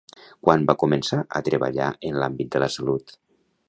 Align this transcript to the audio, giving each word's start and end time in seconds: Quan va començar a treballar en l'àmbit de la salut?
Quan 0.47 0.63
va 0.71 0.75
començar 0.85 1.21
a 1.41 1.43
treballar 1.51 1.93
en 2.11 2.19
l'àmbit 2.25 2.53
de 2.57 2.65
la 2.67 2.75
salut? 2.79 3.19